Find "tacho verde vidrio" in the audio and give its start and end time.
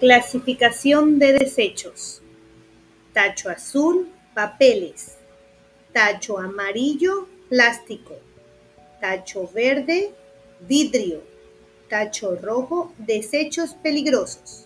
9.00-11.22